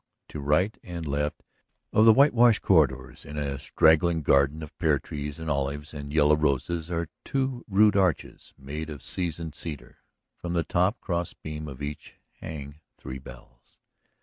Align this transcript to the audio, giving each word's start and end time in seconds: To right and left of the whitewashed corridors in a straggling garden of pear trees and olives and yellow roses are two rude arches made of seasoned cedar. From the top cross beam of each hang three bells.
To 0.29 0.39
right 0.39 0.75
and 0.83 1.05
left 1.05 1.43
of 1.93 2.05
the 2.05 2.11
whitewashed 2.13 2.63
corridors 2.63 3.23
in 3.23 3.37
a 3.37 3.59
straggling 3.59 4.23
garden 4.23 4.63
of 4.63 4.75
pear 4.79 4.97
trees 4.97 5.37
and 5.37 5.47
olives 5.47 5.93
and 5.93 6.11
yellow 6.11 6.35
roses 6.35 6.89
are 6.89 7.07
two 7.23 7.63
rude 7.67 7.95
arches 7.95 8.51
made 8.57 8.89
of 8.89 9.03
seasoned 9.03 9.53
cedar. 9.53 9.99
From 10.39 10.53
the 10.53 10.63
top 10.63 10.99
cross 11.01 11.33
beam 11.35 11.67
of 11.67 11.83
each 11.83 12.15
hang 12.39 12.79
three 12.97 13.19
bells. 13.19 13.79